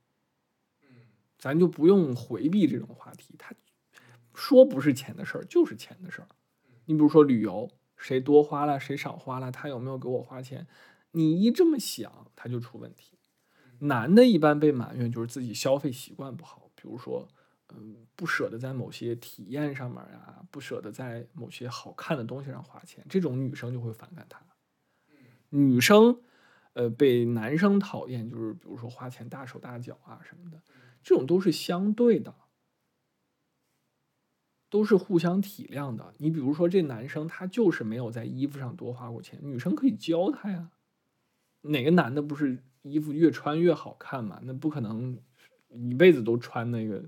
[1.37, 3.53] 咱就不用回避这种话题，他
[4.33, 6.29] 说不是钱的事儿，就是钱的事儿。
[6.85, 10.69] 你比如说旅游，谁多花了，谁少花了，他有没有给我花钱？
[11.11, 13.19] 你一这么想，他就出问题。
[13.81, 17.27] 男的一般被埋怨就是自己消费习惯不好，比如说，
[17.77, 24.41] 嗯，不舍得在某些体验上面呀，不舍得在某些好看的东西上花钱，这种女生就会反感他。
[25.51, 26.21] 女生，
[26.75, 30.63] 呃，被男生讨厌，就是比如说花钱大手大脚啊什么的，
[31.03, 32.35] 这种都是相对的，
[34.69, 36.15] 都是互相体谅的。
[36.19, 40.71] 你比如说这男生他就是没有在衣服上多花过钱，女生可以教他呀。
[41.63, 44.41] 哪个男的不是衣服越穿越好看嘛？
[44.45, 45.21] 那不可能
[45.69, 47.05] 一辈子都穿那个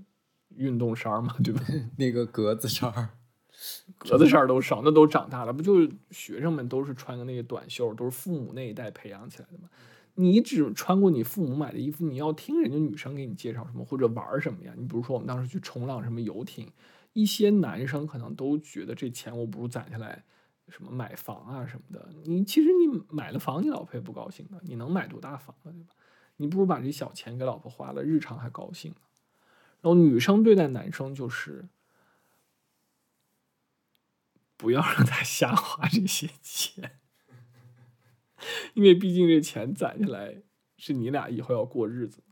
[0.55, 1.61] 运动衫嘛，对吧？
[1.97, 2.91] 那个格子衫，
[3.97, 9.69] 格子衫都少，那都长大了，不就是学生们都是穿个那个短袖，都是父母那一代培养起来的嘛？
[10.15, 14.73] 你只穿过你父母买的衣服，你要听人家女生给你介绍什么或者玩什么呀？
[14.77, 16.71] 你比如说我们当时去冲浪，什么游艇，
[17.13, 20.23] 一些男生可能都觉得这钱我不如攒下来，
[20.69, 22.09] 什么买房啊什么的。
[22.25, 24.61] 你其实你买了房，你老婆也不高兴的。
[24.61, 25.93] 你能买多大房啊，对吧？
[26.37, 28.97] 你不如把这小钱给老婆花了，日常还高兴呢。
[29.83, 31.69] 然后女生对待男生就是。
[34.55, 36.97] 不要让他瞎花这些钱，
[38.75, 40.41] 因为毕竟这钱攒下来
[40.77, 42.23] 是你俩以后要过日子，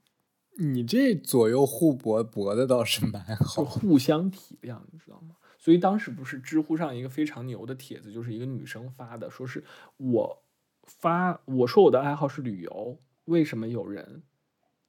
[0.58, 3.66] 你这左右互搏搏的倒是蛮就好。
[3.66, 5.36] 互相体谅，你知道吗？
[5.58, 9.66] 所以当时不是知乎上一个非常牛的帖子，就是一个女生发的，说是
[9.98, 10.44] 我
[10.86, 14.24] 发我说我的爱好是旅游，为什么有人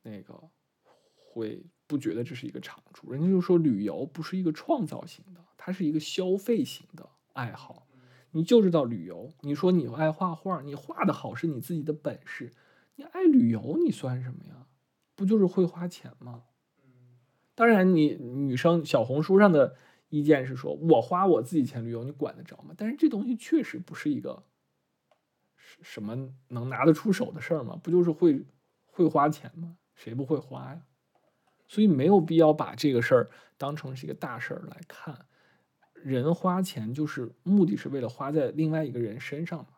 [0.03, 0.49] 那个
[1.33, 3.11] 会不觉得这是一个长处？
[3.11, 7.87] 人家就说旅游不是一个创造型的，它是一个消费型的爱好。
[8.33, 12.53] 你就知道旅游，你说你爱画画，你画的好是你自己的本事，
[12.97, 14.67] 你爱旅游你算什么呀？
[15.15, 16.45] 不就是会花钱吗？
[17.55, 19.77] 当然你，女生小红书上的
[20.09, 22.75] 意见是说，我花我自己钱旅游，你管得着吗？
[22.77, 24.45] 但是这东西确实不是一个
[25.57, 27.79] 什什么能拿得出手的事儿吗？
[27.83, 28.45] 不就是会
[28.87, 29.77] 会花钱吗？
[29.95, 30.83] 谁不会花呀？
[31.73, 35.25] 所以没有必要把这个事儿当成是一个大事儿来看。
[35.95, 39.69] 人花钱就是目的是为了花在另外一个人身上嘛，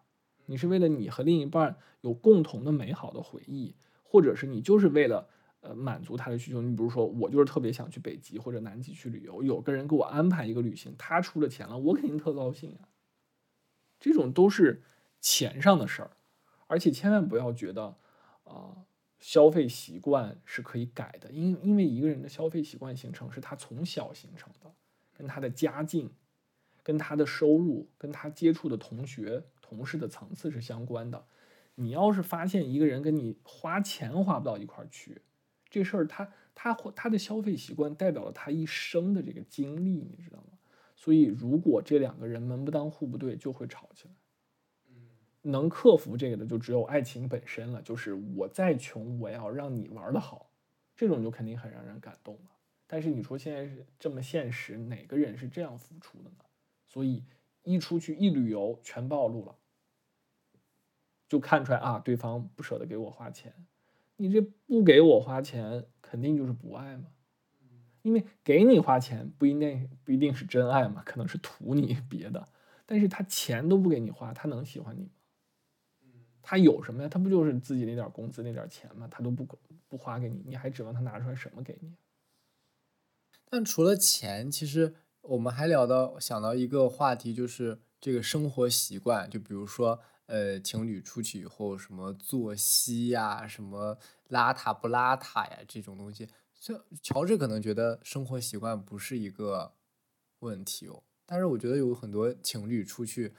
[0.47, 5.29] 你是为了你和另一半有共同的美好的回忆，或者是你就是为了
[5.61, 6.61] 呃满足他的需求。
[6.61, 12.89] 你比如说，我就是特别想去北极或者南极去旅游，有个人给我安排一个旅行，他出了钱了，我肯定特高兴啊。
[14.01, 14.83] 这种都是
[15.21, 16.11] 钱上的事儿，
[16.67, 17.99] 而且千万不要觉得
[18.43, 18.83] 啊、
[19.27, 24.71] 消费习惯是可以改的，因因为一个人的消费习惯形成是他从小形成的，
[25.15, 26.13] 跟他的家境、
[26.83, 31.25] 跟他的收入、跟他接触的同学、同事的层次是相关的。
[31.77, 35.23] 你要是发现一个人跟你花钱花不到一块儿去，
[35.71, 40.59] 这事儿他他他的消费习惯代表了他一生的这个经历，你知道吗？
[40.95, 44.15] 所以如果这两个人门不当户不对，就会吵起来。
[45.47, 50.51] 能克服这个的就只有爱情本身了，就是我再穷，我要让你玩的好，
[50.97, 52.51] 这种就肯定很让人感动了。
[52.87, 56.45] 但是你说现在是这么现实，哪个人是这样付出的呢？
[56.87, 57.25] 所以
[57.63, 59.57] 一出去一旅游全暴露了，
[61.29, 63.55] 就看出来啊，对方不舍得给我花钱，
[64.17, 67.09] 你这不给我花钱，肯定就是不爱嘛。
[68.03, 72.49] 因为给你花钱不一定不一定是真爱嘛，可能是图你别的，
[72.85, 75.11] 但是他钱都不给你花，他能喜欢你？
[76.45, 77.09] 他有什么呀？
[77.09, 79.09] 他不就是自己那点工资那点钱吗？
[79.11, 79.45] 他都不
[79.89, 81.95] 不花给你，你还指望他拿出来什么给你？
[83.49, 96.29] 但除了钱，其实我们还聊到想到一个话题，就是这个生活习惯，就比如说，呃，情侣出去以后什么作息呀、什么邋遢不邋遢呀这种东西，
[96.61, 99.75] 这乔治可能觉得生活习惯不是一个
[100.41, 103.35] 问题哦，但是我觉得有很多情侣出去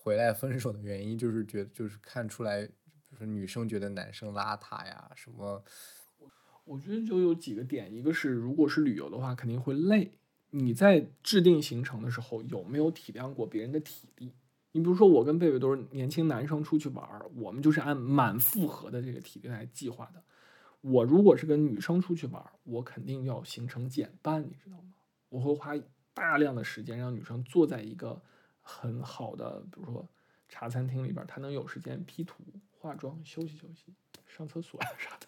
[0.00, 5.62] 回来分手的原因，就是觉得就是看出来，就是女生觉得男生邋遢呀，什么
[6.64, 10.12] 我觉得就有几个点，一个是如果是旅游的话，肯定会累。
[10.50, 14.32] 你在制定行程的时候，有没有体谅过别人的体力？
[14.72, 20.22] 你比如说，我跟贝贝都是年轻男生出去玩儿，我们就是按满负荷的这个体力来计划的。
[20.80, 24.94] 我如果是跟女生出去玩儿，我肯定要行程减半，你知道吗？
[25.30, 25.74] 我会花
[26.14, 28.22] 大量的时间让女生坐在一个
[28.70, 30.06] 很好的，比如说
[30.46, 33.94] 茶餐厅里边他，能有时间 P 图、化妆、休息休息、
[34.26, 35.26] 上厕所呀啥的。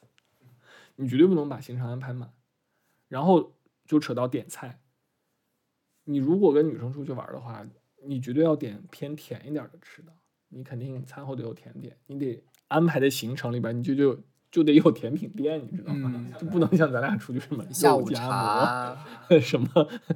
[0.97, 2.35] 你绝对不能把行程安排满，
[3.09, 3.55] 然后
[3.87, 4.79] 就扯到点菜。
[6.05, 7.67] 你如果跟女生出去玩的话，
[8.03, 10.13] 你绝对要点偏甜一点的吃的，
[10.49, 16.13] 你肯定餐后得有甜点，你得安排的行程里边你就就就得有甜品店，你知道吗？
[16.15, 18.97] 嗯就不能像咱俩出去什么下午茶，
[19.41, 19.69] 什么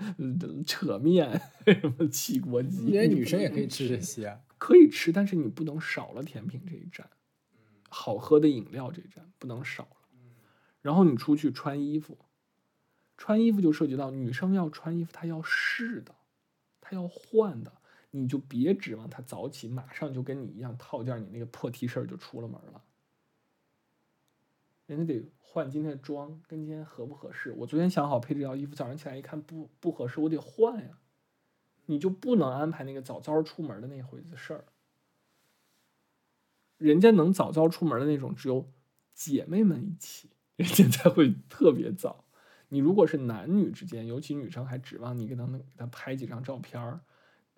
[0.66, 1.40] 扯面、
[1.80, 4.40] 什么汽锅鸡，连你女生也可以吃这些啊。
[4.58, 7.08] 可以吃，但是你不能少了甜品这一站，
[7.88, 9.96] 好喝的饮料这一站不能少了。
[10.80, 12.18] 然后你出去穿衣服，
[13.16, 16.14] 穿衣服就涉及到女生要穿衣服，她要试的，
[16.80, 17.72] 她要换的，
[18.10, 22.82] 你就别指望她早起马上就跟你一样套件你那个破 T 恤就出了门了。
[24.86, 27.52] 人家得换今天的妆，跟今天合不合适。
[27.52, 30.98] 我昨天想好配这条衣服，早上起来一看不不合适，我得换呀。
[31.86, 34.64] 你就不能安排那个早早出门的那回子事儿。
[36.78, 38.70] 人家能早早出门的那种，只有
[39.14, 42.24] 姐妹们一起，人家才会特别早。
[42.68, 47.00] 你如果是男女之间，尤其女生还指望你给她给她拍几张照片儿，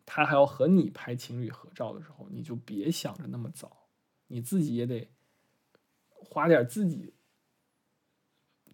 [0.04, 3.88] 她还要和你拍情侣合照的时候，你就别想着那么早，
[4.26, 5.10] 你自己也得
[6.08, 7.14] 花点自己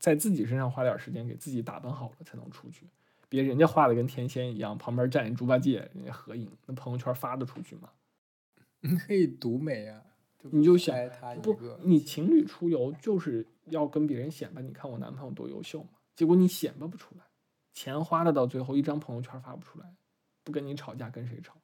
[0.02, 2.84] 在自己身上花点时间，给自己打扮好了才能出去。
[3.28, 7.88] 别人家画的跟天仙一样，旁边站一猪八戒，人家合影，那朋友圈发得出去吗？
[8.82, 10.02] 你可以独美啊，
[10.40, 10.96] 你就想
[11.40, 15.90] 不，，你情侣出游就是要跟别人显摆，你看我男朋友多优秀嘛。
[16.16, 17.24] 结果你显摆不出来，
[17.72, 19.94] 钱花的到最后一张朋友圈发不出来，
[20.42, 21.54] 不跟你吵架跟谁吵？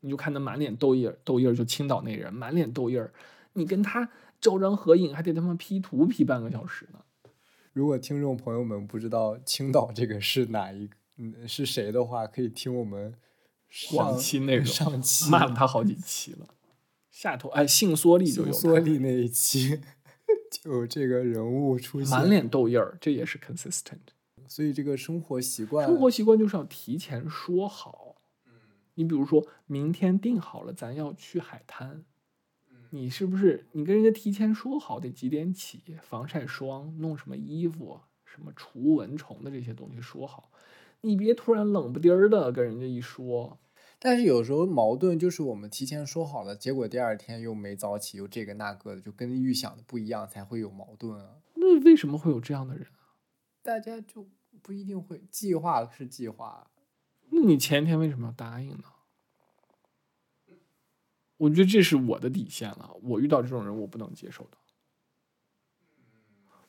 [0.00, 3.14] 你就看他满脸痘印儿，痘印儿就青岛那人满脸痘印儿，
[3.52, 7.03] 你跟他照张合影，还得他妈 P 图 P 半个小时呢。
[7.74, 13.12] 如果听众朋友们不知道青岛这个是哪一个，嗯，是谁的话，可以听我们
[13.94, 16.46] 往上期那个上期骂了他好几期了。
[17.10, 19.80] 下头哎，性缩力就有缩力那一期
[20.50, 23.98] 就有这个人物出现，满脸痘印儿，这也是 consistent。
[24.46, 28.16] 所以这个生活习惯，生活习惯就是要提前说好。
[28.46, 28.52] 嗯
[28.96, 32.04] 你比如说明天定好了，咱要去海滩，
[32.94, 40.52] 你是不是你跟人家提前说好得几点起，防晒霜，弄什么衣服，什么除蚊虫的这些东西说好，
[41.00, 43.58] 你别突然冷不丁儿的跟人家一说，
[43.98, 51.38] 但是有时候矛盾就是我们提前说好了，结果第二天又没早起，又这个那个的，就跟预想的不一样，才会有矛盾啊。
[51.54, 53.18] 那为什么会有这样的人啊？
[53.64, 54.28] 大家就
[54.62, 56.70] 不一定会计划是计划，
[57.30, 58.84] 那你前天为什么要答应呢？
[61.44, 64.56] 我觉得这是我的底线了，我遇到这种人我不能接受的。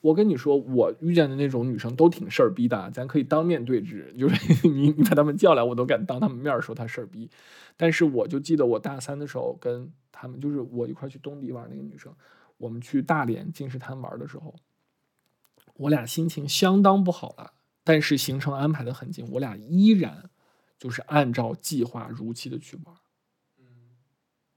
[0.01, 4.35] 我跟你说，我遇见的那种女生都挺事儿逼的，咱可以当面对质，就是
[4.67, 7.29] 你你把她们叫来，我都敢当他们面说她事儿逼。
[7.77, 12.13] 但是我就记得我大三的时候跟他们，就是我一块去东迪玩那个女生，
[12.57, 14.53] 我们去大连金石滩玩的时候，
[15.77, 17.53] 我俩心情相当不好了，
[17.85, 20.29] 但是行程安排的很紧，我俩依然
[20.77, 22.93] 就是按照计划如期的去玩。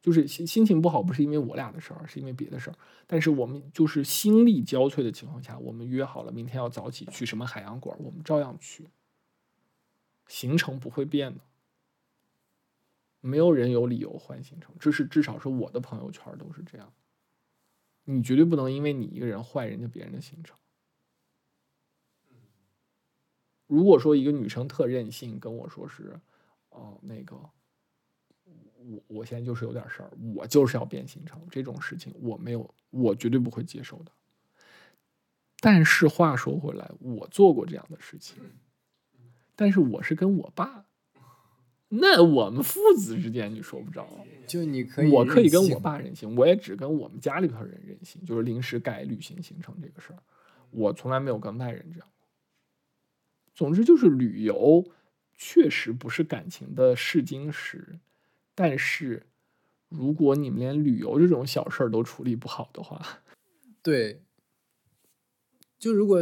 [0.00, 2.76] 就是心心情不好，不是因为我俩的事儿，是因为别的事儿。
[3.06, 8.88] 但是我们就是心力交瘁的情况下，我们约好了明天要早起去什么海洋馆，我们照样去，
[10.26, 11.40] 行程不会变的，
[13.20, 16.92] 没有人有理由换行程，这是至少是我的朋友圈都是这样。
[18.04, 20.56] 你绝对不能因为你一个人坏人家别人的行程。
[23.66, 26.20] 如果说一个女生特任性，跟我说是，
[26.70, 27.50] 哦，那个。
[28.78, 34.12] 我我现在就是有点事儿，我就是要变行程，这种事情我没有，我绝对不会接受的。
[35.60, 38.40] 但是话说回来，我做过这样的事情，
[39.56, 40.86] 但是我是跟我爸，
[41.88, 44.06] 那我们父子之间你说不着，
[44.46, 50.22] 就你可以，我可以跟我，爸任性，我也只跟我们家里头人任性，就是临时改旅行行程这个事儿，
[50.70, 52.28] 我从来没有跟外人这样过。
[53.52, 54.84] 总之就是旅游
[55.36, 57.98] 确实不是感情的试金石。
[58.60, 59.24] 但是，
[59.88, 63.20] 如果你们连旅游这种小事儿都处理不好的话，
[63.84, 64.24] 对，
[65.78, 66.20] 就如果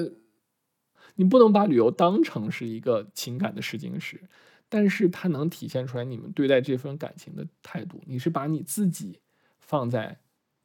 [1.17, 4.29] 你不能把旅游当成是一个情感的试金石，
[4.69, 8.03] 但是它能体现出来你们对待这份感情的态度。
[8.05, 9.21] 你是把你自己
[9.59, 10.21] 放在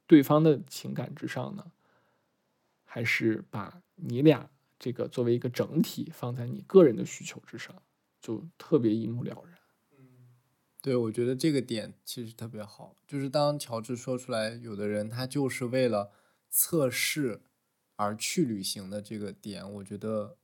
[0.06, 1.72] 对方的情感之上呢，
[2.84, 7.74] 还是把你俩这个作为一个整体放在你个人的需求之上，
[8.20, 9.51] 就特别一目了然。
[10.82, 16.10] 对，我觉得这个点其实特别好，就是当乔治说出来，有的人他就是为了
[16.50, 17.40] 测试
[17.94, 20.36] 而去旅行的这个点，我觉得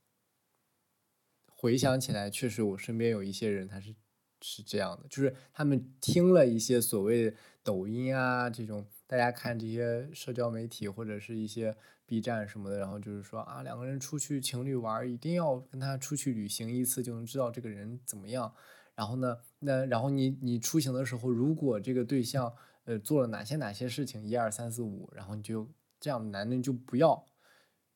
[1.51, 3.93] 回想起来，确实我身边有一些人他是
[4.39, 11.75] 是这样的，就是他们听了一些所谓抖音啊这种，大家看这些社交媒体或者是一些
[12.05, 18.55] B 站什么的，然后就是说啊，两个人出去情侣玩，一定要跟他出去旅行一次，就能知道这个人怎么样。
[18.99, 25.65] 然后呢，那然后你你出行的时候，如果这个对象呃做了哪些哪些事情，一二三四五，然后你就
[26.01, 27.25] 这样，男的就不要，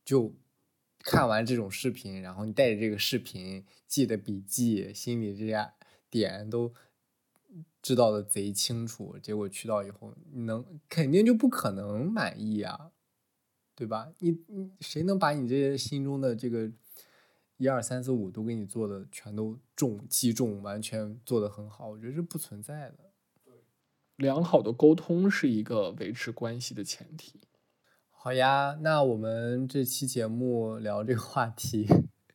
[0.05, 0.33] 就
[0.99, 5.73] 看完这种视频，然后你带着这个视频记的笔记，心里这些
[6.09, 6.73] 点都
[7.81, 12.91] 知道的贼清楚，结果去到以后，你能肯定就不可能满意啊，
[13.75, 14.13] 对吧？
[14.19, 16.71] 你你谁能把你这些心中的这个？
[17.63, 23.13] 一二三四五都给你做的全都中击中，完全做的很好，我觉得是不存在的。
[24.17, 27.39] 良好的沟通是一个维持关系的前提。
[28.09, 31.87] 好呀，那我们这期节目聊这个话题，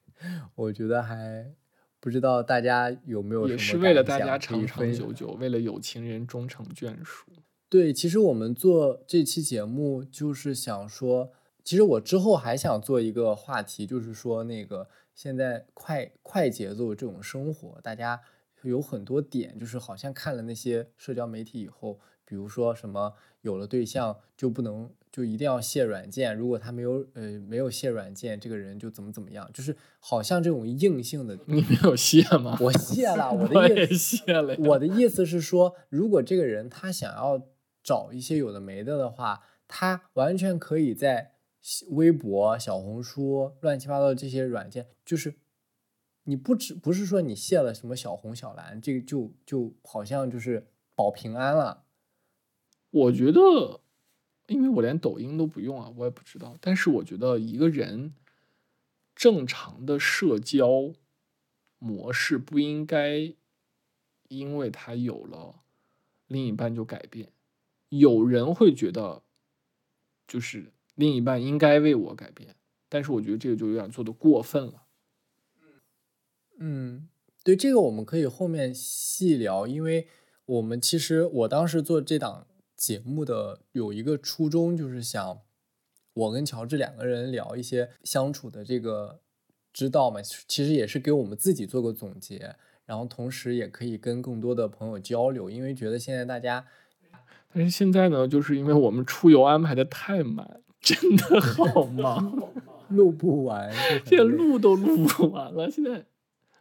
[0.56, 1.52] 我觉得还
[2.00, 7.30] 不知道大家有没有也是为了大家长长久久，为了有情人终成眷属。
[7.68, 14.88] 对，其实我们做这期节目就是想说，其实我之后还想做一个话题，就是说那个
[15.18, 18.20] 现在快快节奏这种生活，大家
[18.62, 32.56] 有很多点，就是好像看了那些社交媒体以后，比如说什么有了对象就不能就一定要卸软件，如果他没有呃没有卸软件，这个人就怎么怎么样，就是好像这种硬性的，你没有卸吗？
[32.60, 34.54] 我卸了，我的 意思卸了。
[34.68, 37.44] 我的意思是说，如果这个人他想要
[37.82, 41.37] 找一些有的没的的话，他完全可以在西
[41.90, 45.34] 微博、小红书、乱七八糟这些软件，就是
[46.24, 51.84] 你不只不是说你卸了什么小红小蓝，这个就就好像就是保平安了。
[52.90, 53.80] 我觉得
[54.46, 56.56] 因为我连抖音都不用啊，我也不知道。
[56.60, 58.14] 但是我觉得一个人
[59.14, 60.92] 正常的社交
[61.78, 63.34] 模式不应该
[64.28, 65.62] 因为他有了
[66.26, 67.32] 另一半就改变。
[67.90, 69.22] 有人会觉得，
[70.26, 72.56] 就是另一半应该为我改变，
[72.88, 74.82] 但是我觉得这个就有点做的过分了。
[76.58, 77.08] 嗯，
[77.44, 80.08] 对，这个我们可以后面细聊，因为
[80.44, 85.40] 我们其实我当时做这档节目的有一个初衷，就是想
[86.14, 89.20] 我跟乔治两个人聊一些相处的这个
[89.72, 96.66] 之道嘛，其实也是给我们自己做个总结，然后同时也可以跟更多的朋友交流，因为觉得现在大家
[97.52, 102.52] 但是现在呢，就是因为我们出游安排的太满， 真的好忙，
[102.88, 105.70] 录不完，就很现在录都录不完了。
[105.70, 106.06] 现在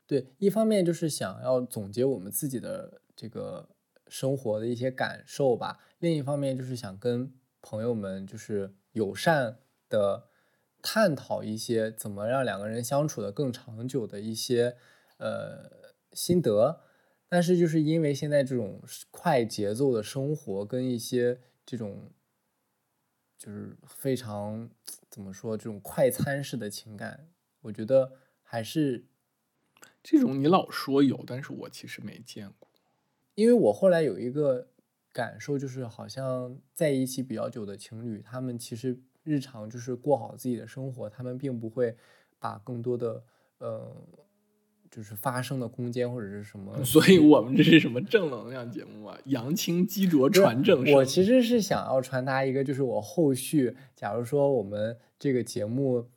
[0.06, 3.70] 对，一方面就是想要总结我们自己的这个
[4.08, 9.58] 生活的一些感受吧，另一方面就是想跟朋友们就是友善
[9.90, 10.30] 的
[10.82, 14.78] 探讨一些怎么让两个人相处的更长久的一些
[15.18, 15.70] 呃
[16.14, 16.82] 心得。
[17.30, 22.10] 但是就是因为现在这种快节奏的生活跟一些这种
[23.38, 24.70] 就是非常
[25.10, 27.30] 怎么说这种快餐式的情感，
[27.62, 29.06] 我觉得还是
[30.02, 32.70] 这种你老说有，但是我其实没见过。
[33.36, 34.70] 因为我后来有一个
[35.14, 41.96] 感受，就是好像在一起比较久的情侣，他们其实日常就是过好自己的生活，他们并不会
[42.40, 43.24] 把更多的
[43.60, 43.96] 呃，
[44.90, 46.74] 就是发声的空间或者是什么。
[46.86, 49.18] 所以我们这是什么正能量节目啊？
[49.26, 50.96] 扬清激浊，传正声。
[50.96, 56.08] 我其实是想要传达一个，就是我后续，假如说我们这个节目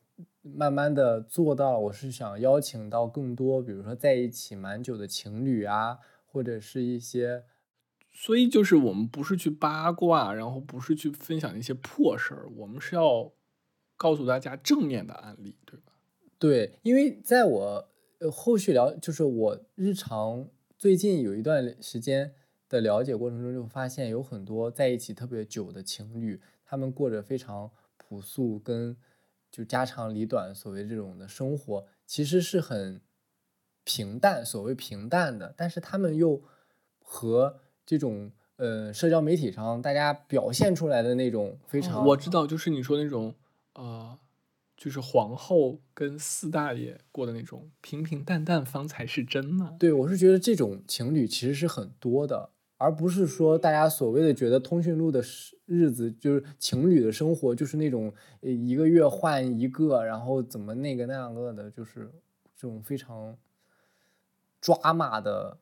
[0.43, 7.45] 慢慢的做到，我是想邀请到更多，比如说在一起蛮久的情侣啊，或者是一些
[8.13, 13.33] 所以就是我们不是去八卦，然后不是去分享一些破事儿，我们是要
[13.97, 15.93] 告诉大家正面的案例，对吧？
[16.39, 17.90] 对，因为在我
[18.21, 20.49] 呃后续了，就是我日常
[20.79, 22.35] 最近有一段时间
[22.69, 28.97] 的了解过程中，就发现有很多在一起特别久的情侣，他们过着非常朴素跟
[29.51, 33.01] 就家长里短所谓这种的生活，其实是很
[33.85, 36.43] 平淡，所谓平淡的，但是他们又
[37.03, 43.35] 和这种呃社交媒体上大家表现出来的那种非常、哦我知道，就是你说那种
[43.75, 44.19] 呃，
[44.81, 58.11] 就是皇后跟四大爷过的那种平平淡淡方才是真嘛、对，我是觉得这种情侣其实是很多的，而不是说大家所谓的觉得通讯录的时日子就是情侣的生活，就是那种
[58.41, 62.11] 呃一个月换一个，然后怎么那个那样个的，就是
[62.57, 63.37] 这种非常
[64.63, 65.59] 抓马的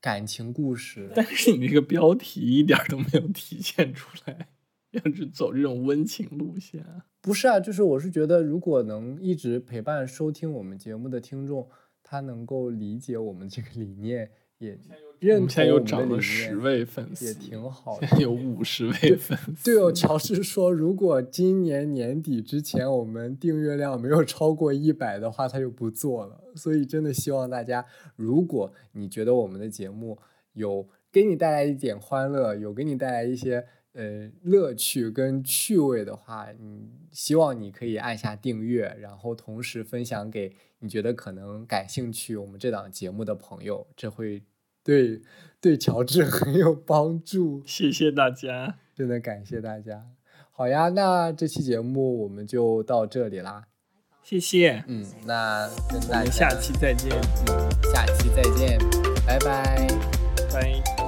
[0.00, 1.12] 感情故事。
[1.14, 4.48] 但是你这个标题一点都没有体现出来，
[4.92, 7.02] 要是走这种温情路线。
[7.22, 11.68] 不是啊，就是我是觉得，如果能一直陪伴收听我们节目的听众，
[12.02, 18.18] 他能够理解我们这个理念，也我认同我们的理涨了十念，位粉丝，也挺好的现。
[18.18, 19.64] 在有五十位粉丝。
[19.64, 26.42] 对哦，乔治说，如果今年年底之前我们订阅量没有超过一百的话，他就不做了。
[26.56, 30.18] 所以真的希望大家，如果你觉得我们的节目
[30.54, 33.64] 有给你带来一点欢乐，有给你带来一些
[33.94, 44.42] 呃乐趣跟趣味的话，你，希望你可以按下订阅，然后同时分享给你觉得可能感兴趣我们这档节目的朋友，这会
[44.82, 45.22] 对
[45.60, 47.62] 对乔治 很有帮助。
[47.66, 50.06] 谢谢大家，真的感谢大家。
[50.50, 53.64] 好呀，那这期节目我们就到这里啦。
[54.22, 57.10] 谢谢，嗯，那跟我大家们下期再见，
[57.48, 58.78] 嗯下期再见，
[59.26, 59.86] 拜拜。
[60.52, 61.01] 拜。